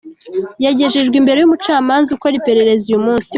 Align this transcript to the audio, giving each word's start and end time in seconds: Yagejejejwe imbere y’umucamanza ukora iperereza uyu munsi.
Yagejejejwe 0.65 1.15
imbere 1.21 1.37
y’umucamanza 1.39 2.09
ukora 2.13 2.33
iperereza 2.39 2.83
uyu 2.87 3.05
munsi. 3.05 3.29